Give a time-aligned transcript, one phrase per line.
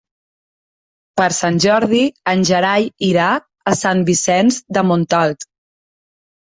[1.21, 2.01] Per Sant Jordi
[2.33, 3.29] en Gerai irà
[3.75, 5.51] a Sant Vicenç de Montalt.